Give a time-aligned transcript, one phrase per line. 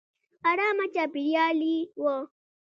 [0.49, 2.03] ارامه چاپېریال یې و.